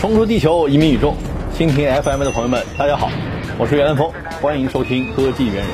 [0.00, 1.14] 冲出地球，移民宇宙，
[1.56, 3.10] 蜻蜓 FM 的朋友们，大家好，
[3.58, 4.12] 我是袁兰峰，
[4.42, 5.66] 欢迎收听科技猿人。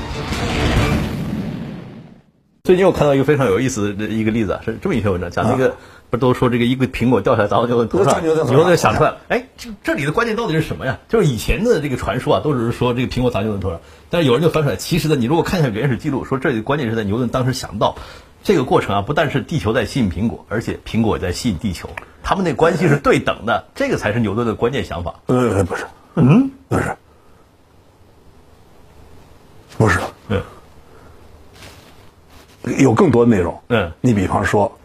[2.62, 5.74] 最近我看到一个非常有意思的一个例子啊，是这么一篇文章，讲那个
[6.08, 11.01] 不都说这个一个苹果掉下来砸到牛顿头上，牛顿就想出来，哎，这这里的关键到底是什么呀？
[11.09, 17.97] 就是以前的这个传说啊，都只是说这个苹果砸牛顿头上，但是有人就翻出来，其实呢，你如果看一下原始记录，说这里关键是在牛顿当时想到。
[18.43, 21.88] 这个过程啊，不但是地球在吸引苹果，而且苹果也在吸引地球，
[22.23, 25.15] 他们那关系是对等的，这个才是牛顿的关键想法。
[25.27, 26.97] 呃，不是，嗯，不是，
[29.79, 30.43] 不是，嗯，
[32.79, 33.63] 有更多的内容。
[33.69, 34.77] 嗯，你比方说，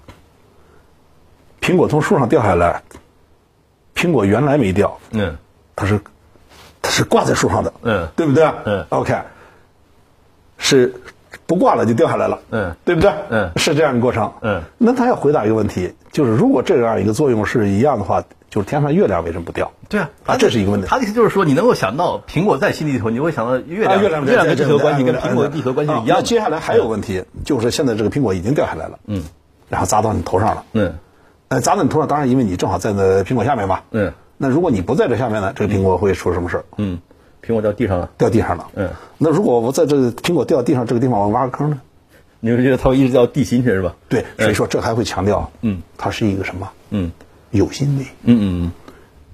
[1.60, 2.84] 苹果从树上掉下来，
[3.96, 5.36] 苹果原来没掉，嗯，
[5.76, 6.00] 它是
[6.82, 8.46] 它是挂在树上的，嗯，对不对？
[8.66, 9.16] 嗯，OK，
[10.60, 10.94] 是。
[11.48, 13.12] 不挂了就掉下来了，嗯，对不对？
[13.30, 14.62] 嗯，是这样一个过程，嗯。
[14.78, 19.72] 那他要回答一个问题，就是如果这样一个作用是一样的话，就是天上月亮为什么不掉？
[19.88, 20.88] 对啊，啊，这是一个问题。
[20.88, 26.22] 他的意思就是说，你能够想到苹果在新地球，你会想到月亮，月亮跟地球关系跟苹果地球关系一样。
[26.24, 29.24] 接下来还有问题，就是现在这个苹果已经掉下来了，嗯，
[29.70, 30.96] 然后砸到你头上了，嗯，
[31.48, 34.12] 呃，砸到你头上，当然因为你正好在那苹果下面嘛，嗯。
[34.40, 37.00] 那如果你不在这下面呢，这个苹果会出什么事嗯。
[37.48, 38.68] 苹果掉地上了，掉地上了。
[38.76, 41.80] 嗯，那如果我在这苹果掉地上这个地方，我挖个坑呢？
[42.42, 43.96] 你会觉得它会一直掉地心去是吧？
[44.10, 46.70] 对，所以说这还会强调，嗯，它是一个什么？
[46.90, 47.12] 嗯，
[47.52, 48.04] 有心力。
[48.24, 48.72] 嗯嗯嗯，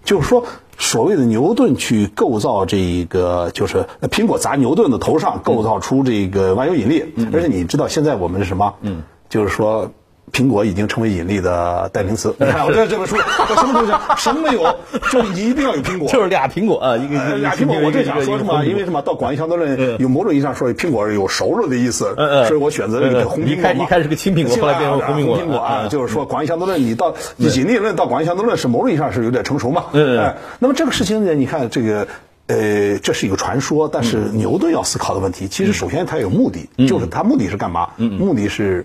[0.03, 0.45] 就是说，
[0.77, 7.03] 所谓的牛顿去构造这个，就是苹果砸牛顿的头上，构造出这个万有引力。
[7.33, 8.75] 而且你知道，现在我们是什么？
[8.81, 9.91] 嗯，就是说。
[10.33, 12.35] 苹果已经成为引力的代名词。
[12.39, 13.93] 你 看，我这这本书，什么东西？
[14.17, 14.75] 什么没有？
[15.11, 16.09] 就一定要有苹果。
[16.09, 17.77] 就是俩苹果啊，一个俩苹果。
[17.83, 18.65] 我这想说什么？
[18.65, 19.01] 因为什么？
[19.03, 22.15] 到广义相对论，有某种意义上说，苹果有熟了的意思。
[22.47, 23.83] 所以我选择了一个红苹果。
[23.83, 25.39] 一开始是个青苹果，后来变成红苹果。
[25.39, 29.85] 苹果啊，就是说广义相对论，你到引力论到广义相对论是某种意义上是有点成熟嘛？
[29.93, 31.35] 嗯，那么这个事情呢？
[31.35, 32.07] 你看这个，
[32.47, 37.89] 呃，这是一个传说，但是牛顿要思考的问题，其实首先他有目的，就是他目的是干嘛？
[37.97, 38.83] 目的是。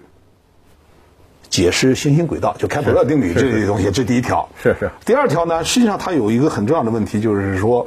[1.50, 4.48] 解释行星轨道，就开普勒定律这些东西，这第一条。
[4.62, 4.91] 是是。
[5.04, 7.86] 第二条呢，实际上它有一个很重要的问题，就是说，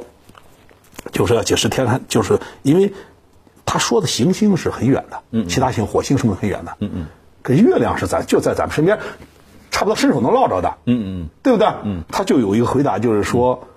[1.10, 2.92] 就是要解释天看，就是因为
[3.64, 7.06] 他说的行星是很远的，嗯，其他星火星什么很远的，嗯嗯，
[7.42, 8.98] 可月亮是咱就在咱们身边，
[9.70, 11.68] 差不多伸手能捞着的，嗯嗯，对不对？
[11.84, 13.68] 嗯，他就有一个回答，就是说。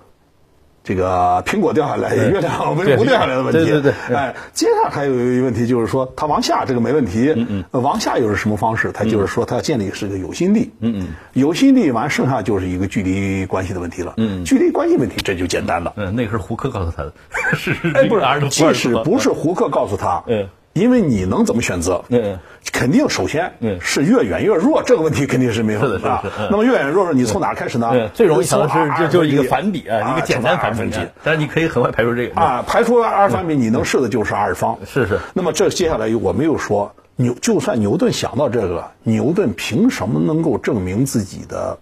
[0.86, 3.58] 这个苹果掉下来，月亮为什么不掉下来的问题？
[3.58, 4.16] 对对对。
[4.16, 7.32] 哎，接下来还有一个问题，就是说它往下这个没问题。
[7.34, 7.82] 嗯嗯。
[7.82, 8.92] 往下又是什么方式？
[8.92, 10.70] 它就是说它要建立是个有心力。
[10.78, 11.08] 嗯嗯。
[11.32, 14.14] 有心力完，剩下就是一个距离关系的问题了。
[14.18, 14.44] 嗯。
[14.44, 15.92] 距离关系问题这就简单了。
[15.96, 17.12] 嗯，那个是胡克告诉他的。
[17.56, 17.72] 是。
[17.92, 20.22] 哎，不是，即使不是胡克告诉他。
[20.28, 20.48] 嗯。
[20.76, 22.04] 因为你能怎么选择？
[22.10, 22.38] 嗯，
[22.70, 23.50] 肯定首先
[23.80, 25.98] 是越远越弱，这个问题肯定是没有 的。
[25.98, 28.08] 是的，那么越远越弱，你从哪开始呢？
[28.10, 30.94] 最容易想的是就就是一个反比啊，一个简单反比。
[31.24, 34.78] 但是你可以很快排除这个啊，排除二反比，你能试的就是二方。
[34.84, 35.18] 是是。
[35.32, 41.78] 那么这接下来我没有说牛，就算牛顿想到这个，牛顿凭什么能够证明自己的？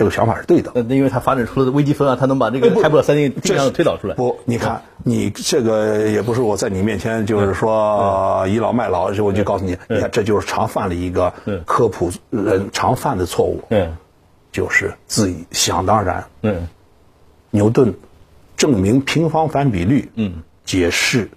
[0.00, 4.14] 这个想法是对的，那因为他发展出了微积分啊，他能把这个开普勒三定律推导出来。
[4.14, 11.34] 不，你看，你这个也不是我在你面前就是说倚老卖老，我就告诉你，你看这就是常犯了一个
[11.66, 13.94] 科普人常犯的错误，嗯，
[14.52, 16.66] 就是自己想当然，嗯，
[17.50, 17.92] 牛顿
[18.56, 21.28] 证明平方反比率，嗯，解释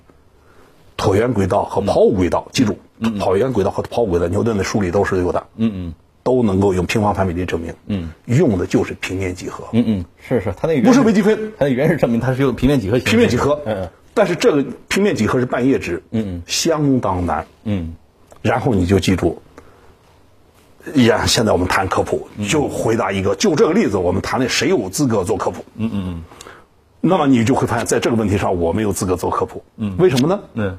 [0.95, 5.93] 椭圆轨道和抛物轨道，记住，椭圆轨道和抛物轨道，牛顿的书里都是有的，嗯嗯。
[6.23, 17.93] 都能够用平方反比例证明，嗯，用的就是平面几何，嗯嗯，是是，它那个不是微积分，它的原始证明它是用平面几何，平面几何，嗯，但是这个平面几何是半叶值，嗯嗯，相当难，嗯，
[18.41, 19.41] 然后你就记住，
[20.95, 26.23] 呀，现在我们谈科普，就回答一个，就这个例子，我们谈的谁有资格做科普，嗯嗯嗯，
[27.01, 30.39] 那么你就会发现，在这个问题上，我没有资格做科普，嗯，为什么呢？
[30.53, 30.77] 嗯。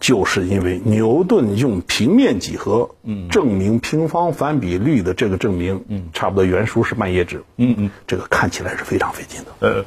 [0.00, 2.90] 就是因为牛顿用平面几何
[3.30, 7.42] 证明平方反比率的这个证明，差不多原书是半页纸，
[8.06, 9.52] 这个看起来是非常费劲的。
[9.60, 9.84] 呃，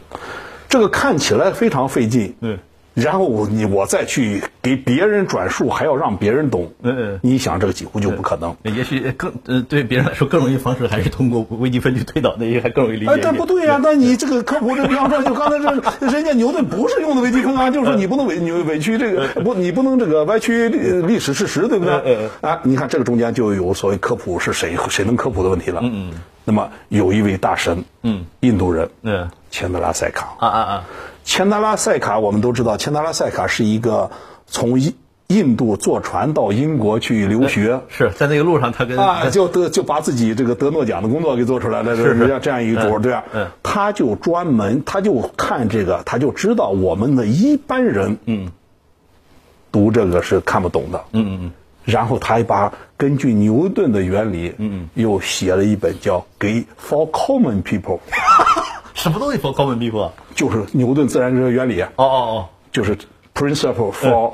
[0.68, 2.36] 这个看起来非常费劲。
[2.42, 2.60] 嗯。
[2.94, 6.74] 然后你我再去给别人转述，还要让别人懂。
[6.82, 8.56] 嗯嗯，你想这个几乎就不可能。
[8.64, 13.12] 也许更呃，对别人来说更容易方式还是通过微积分去推导，那还更容易理解。
[13.14, 21.94] 哎，但不对呀，那你这个科普这比方说，就刚才这 人家牛顿不是用的微积分啊，就是说你不能委你委屈这个不，你不能这个歪曲历史事实，对不对？
[22.06, 25.80] 嗯啊，你看这个中间就有所谓科普是谁谁能科普的问题了。
[25.84, 26.14] 嗯嗯。
[26.44, 30.34] 那么有一位大神，嗯，印度人，嗯，钱德拉塞卡。
[30.40, 30.84] 啊啊啊。
[31.24, 34.10] 钱德拉塞卡，我们都知道，钱德拉塞卡是一个
[34.48, 34.96] 从印
[35.28, 43.24] 印度坐船到英国去留学，是在那个路上，他跟啊，就得就把自己这个得诺奖的工作给做出来了，是是这样一个主，对吧？
[43.34, 48.52] 嗯，他就专门，他就看这个，他就知道我们的一般人，嗯，
[49.72, 51.52] 读这个是看不懂的，嗯嗯嗯，
[51.86, 58.00] 然后他还把根据牛顿的原理，嗯嗯，又写了一本叫《给 For Common People》，
[59.02, 60.12] 什么东西 For Common People？
[60.36, 62.96] 就是牛顿自然哲学原理，哦哦哦，就是
[63.34, 64.34] Principle for。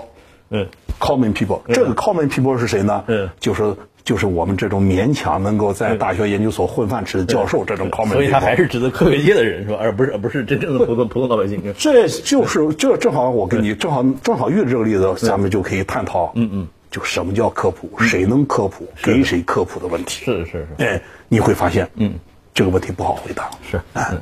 [0.50, 0.68] 嗯
[1.00, 3.04] ，common people，这个 common people 是谁呢？
[3.08, 3.74] 嗯，就是
[4.04, 8.12] 就是我们这种勉强能够在大学研究所混饭吃的教授，这种 common。
[8.12, 9.78] 所以他还是指的科学界的人是吧？
[9.80, 11.62] 而不是而不是真正的普通普通老百姓。
[11.78, 16.32] 这就是这正好我跟你正好正好遇这个例子，咱们就可以探讨。
[16.36, 17.90] 嗯嗯，就什么叫科普？
[18.00, 18.86] 谁能科普？
[19.02, 20.26] 给谁科普的问题？
[20.26, 20.68] 是是是。
[20.78, 22.14] 哎，你会发现，嗯，
[22.54, 23.50] 这个问题不好回答。
[23.70, 23.82] 是。
[23.94, 24.22] 嗯。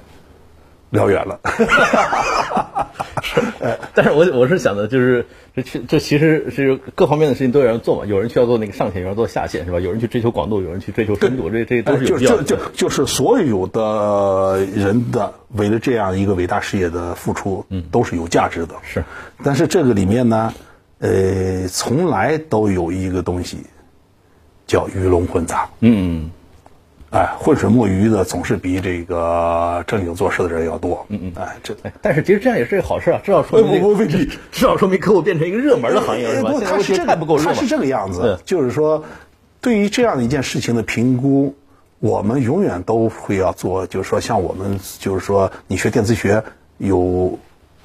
[0.91, 1.39] 聊远了，
[3.21, 3.41] 是，
[3.93, 9.79] 但是我我是想的，就是这这其实是各方面的事情都有人做嘛，有人去要做那个上线，有人做下线，是吧？
[9.79, 12.43] 有人去追求广度，有人去追求深度，这这都是有必要的。
[12.43, 18.75] 就就就是所有的人的为了这样一个伟大事业的付出，嗯，都是有价值的。
[18.83, 19.03] 是，
[19.43, 20.53] 但是这个里面呢，
[20.99, 23.57] 呃，从来都有一个东西
[24.67, 25.67] 叫鱼龙混杂。
[25.81, 26.29] 嗯。
[27.11, 31.05] 哎，浑水摸鱼的总是比这个正经做事的人要多。
[31.07, 36.51] 嗯嗯，哎，这，但是其实这样也是个好事啊，至少说明未必， 至少说明客户变成一个热门的行业是吧？
[36.65, 39.05] 他是太不够热他是这个样子，就是说，
[39.61, 41.55] 对于这样的一件事情的评估，
[41.99, 46.43] 我们永远都会要做，就是说，像我们就是说，你学电磁学
[46.79, 47.39] 有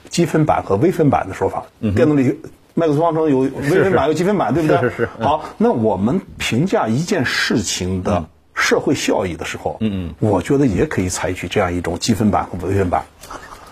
[0.08, 2.40] 积分版和微分版的说法，电动力
[2.74, 4.78] 麦克斯方程有微分版有积分版，对不对？
[4.80, 5.08] 是是。
[5.20, 8.24] 好，那我们评价一件事情的。
[8.60, 13.02] 社会效益的时候，嗯嗯，我觉得也可以采取这样一种积分版和微分版。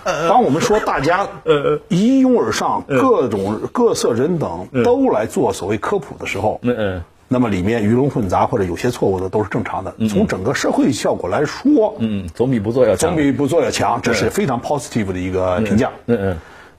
[0.05, 9.95] 当我们说大家呃一拥而上，各种各色人等都来做所谓科普的时候，嗯嗯，那么里面鱼龙混杂或者有些错误的都是正常的。
[10.09, 15.91] 从整个社会效果来说，嗯，总比不做要强，总比不做要强，这是非常 positive 的一个评价。
[16.07, 16.37] 嗯嗯，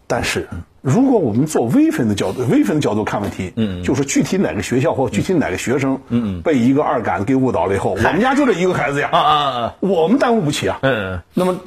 [0.07, 0.47] 但是。
[0.81, 6.41] 如果我们做微分的角度，微分的角度看问题，嗯，就是具体哪个学校或具体哪个学生，嗯。
[6.41, 11.59] 被一个二杆给误导了以后，我们家就这一个孩子呀，啊啊啊，我们耽误不起啊，嗯，那么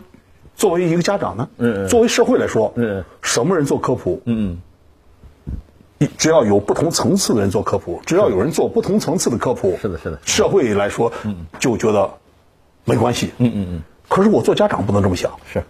[0.54, 4.62] 作为一个家长呢，嗯，作为社会来说，嗯，什么人做科普，嗯，
[6.16, 12.10] 只要有不同层次的人做科普，只要有人做不同层次的科普，是的，是的，社会来说，嗯，就觉得
[12.84, 15.62] 没关系，嗯嗯嗯，可是我做家长不能这么想，是。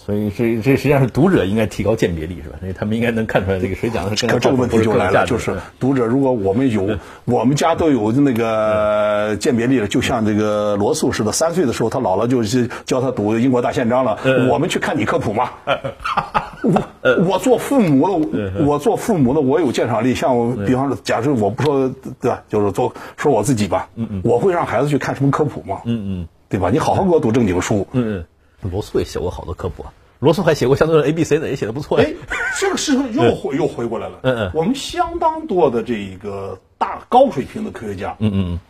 [0.00, 2.56] 所以这这实际上是读者应该提高鉴别力是吧？
[2.60, 6.96] 所以他们应该能看出来这个谁讲的是更这个问题就来了，就是读者如果我们有
[7.26, 14.18] 我们家都有那个鉴别力了，就像这个罗素似的，三岁的时候他姥姥就是教他读英国大宪章了。
[14.48, 15.50] 我们去看你科普吗？
[16.62, 16.82] 我
[17.26, 20.14] 我做父母的，我做父母的，我有鉴赏力。
[20.14, 23.88] 像比方说，假设我不说对吧，就是做说我自己吧，
[24.22, 25.80] 我会让孩子去看什么科普吗？
[25.84, 26.70] 嗯嗯，对吧？
[26.70, 27.86] 你好好给我读正经书。
[27.92, 28.24] 嗯嗯，
[28.60, 29.92] 罗素也写过好多科普啊。
[30.20, 31.96] 罗素还写过相对论 A B C 的，也写的不错。
[31.98, 32.12] 哎，
[32.58, 34.18] 这个事情又回又回过来了。
[34.22, 38.60] 嗯嗯，我们相当多的这一个大高水平的科学家，嗯嗯，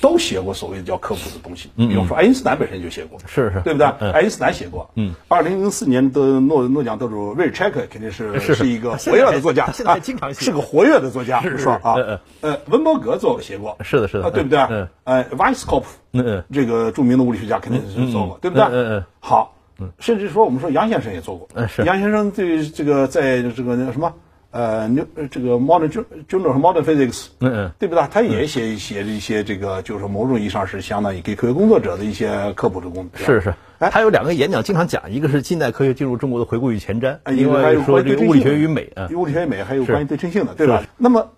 [0.00, 1.70] 都写过所谓的叫科普的东西。
[1.76, 3.86] 嗯，比如说爱因斯坦本身就写过，是是，对不对？
[4.12, 4.90] 爱因斯坦写过。
[4.94, 11.94] 嗯，二零零四年的诺诺奖得主瑞切克肯定是 是一个活跃的作家， 现在经常写，是个活跃的作家，是说啊。
[12.40, 14.58] 呃，温伯格做写过，是的，是的，对不对？
[14.70, 18.64] 嗯，呃，瓦斯科夫，嗯，这个著名的物理学家肯定是做过，对不对？
[18.66, 19.54] 嗯嗯，好。
[19.98, 21.48] 甚至说，我们说杨先生也做过。
[21.86, 24.12] 杨先生对这个在这个那个什么，
[24.52, 25.88] 呃，牛这个 modern
[26.28, 28.04] journal 和 modern physics，嗯嗯，对不对？
[28.10, 33.24] 他也写写一些这个，就是某种意义上是相当于给科学工作者的一些科普的工作。
[33.24, 40.82] 是是，他有两个演讲经常讲，一个是近代科学进入中国的回顾与前瞻，另外说这个物理学与美啊，物理学与美还有关于对称性的，对吧？
[40.96, 41.30] 那么，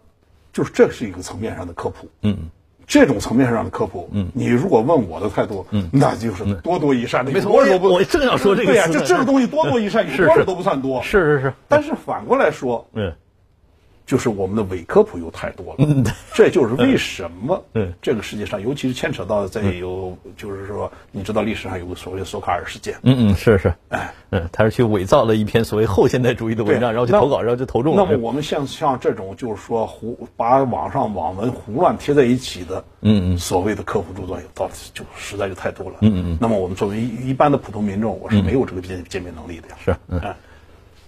[0.53, 2.09] 就是这是一个层面上的科普。
[2.23, 2.37] 嗯。
[2.87, 7.33] 这种层面上的科普，嗯，你如果问我的态度，嗯，那就是多多益善的。
[7.33, 8.73] 没错，我我正要说这个。
[8.73, 11.03] 对呀，这这个东西多多益善，多少都不算多。
[11.03, 11.55] 是是是。
[11.69, 13.13] 但是反过来说，嗯。
[14.05, 16.05] 就是我们的伪科普又太多了，
[16.35, 17.65] 这就是为什么
[18.01, 28.05] 这个世界上，尤其是牵扯到在有，就是说，你知道历史上有个所谓的索卡尔事件，嗯嗯，是是，哎，嗯，他是去伪造了一篇所谓后现代主义的文章，然后去投稿，然后就投中了。
[28.05, 36.39] 那么我们像像这种就是说胡把网上网文胡乱贴在一起的，嗯嗯，所谓的科普著作，到就实在就太多了，嗯嗯。
[36.41, 40.21] 那么我们作为一般的普通民众，我是没有这个鉴鉴别能力的呀，是，嗯。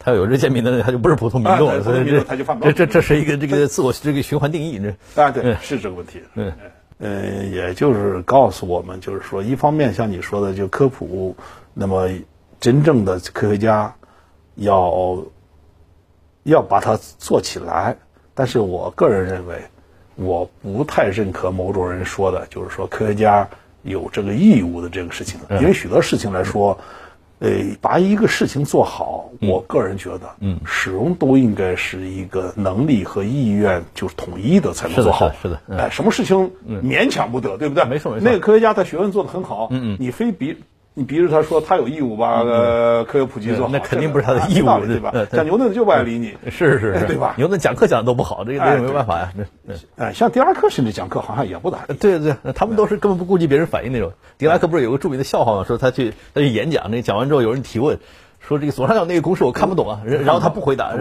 [0.04, 1.82] 他有这鉴别能力，他就不是普通民众了。
[1.82, 2.22] 所以这
[2.60, 4.78] 这这这是一个这个自我这个循环定义。
[4.78, 6.20] 这啊，对，是这个问题。
[6.34, 6.52] 嗯
[6.98, 11.34] 嗯，也就是告诉我们，就是说，一方面像你说的，就科普，
[11.72, 12.10] 那么
[12.60, 13.94] 真正的科学家
[14.56, 15.24] 要
[16.42, 17.96] 要把它做起来，
[18.34, 19.62] 但是我个人认为，
[20.16, 23.48] 我不太认可某种人说的，就是说科学家
[23.82, 26.78] 有这个义务的这个事情，因为许多事情来说。
[27.40, 27.50] 呃，
[27.80, 35.30] 把一个事情做好，我个人觉得，嗯，始终都应该是一个能力和意愿就是统一的才能做好。
[35.42, 36.50] 是的，哎，什么事情
[36.82, 37.84] 勉强不得，对不对？
[37.84, 38.24] 没错，没错。
[38.24, 40.56] 那个科学家他学问做得很好，嗯嗯，你非逼。
[40.96, 45.12] 你逼着他说他有义务把呃科学普及做好，那肯定不是他的义务，对吧？
[45.32, 47.34] 讲牛顿就不爱理你， 是是是， 对吧？
[47.36, 49.32] 牛顿讲课讲的都不好，这个这个没办法呀。
[49.96, 51.80] 哎，像狄拉克甚至讲课好像也不咋。
[51.98, 54.12] 对对对，他们都是根本不顾及别人反应那种。
[54.38, 55.64] 狄拉克不是有个著名的笑话吗？
[55.66, 57.98] 说他去他去演讲，那讲完之后有人提问，
[58.38, 60.92] 说这个左上角那个公式我看不懂啊，然后他不回答，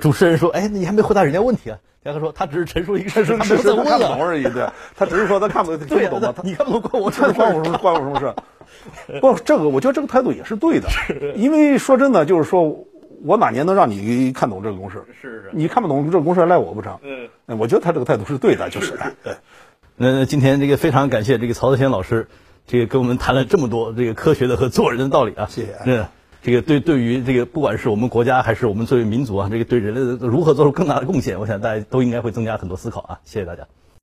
[0.00, 1.78] 主持人说，哎，你还没回答人家问题啊？
[2.04, 6.34] 狄拉克说，他只是陈述一个事实，他没在问看不懂而已，对，他只是说他看不懂， 听不懂嘛。
[6.44, 8.32] 你看不懂关我关我什么事关我什么事？
[9.20, 10.88] 不，这个我觉得这个态度也是对的，
[11.36, 12.86] 因为说真的，就是说
[13.22, 15.02] 我哪年能让你看懂这个公式？
[15.20, 16.98] 是是，你看不懂这个公式赖我不成？
[17.02, 18.98] 嗯，我觉得他这个态度是对的，就是。
[19.22, 19.34] 对。
[19.96, 22.26] 那今天这个非常感谢这个曹德先老师，
[22.66, 25.46] 这个跟我们谈了这么多这个科学的和做人的道理啊！
[25.50, 25.76] 谢谢。
[25.84, 26.06] 嗯，
[26.42, 33.20] 这个对对于这个不管是我们国家还是我们作为民族啊，这个对人类的如何做出更大的贡献，我想大家都应该会增加很多思考啊！
[33.24, 33.66] 谢谢大家。